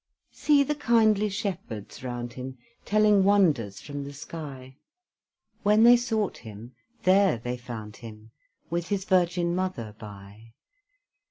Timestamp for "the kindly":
0.63-1.29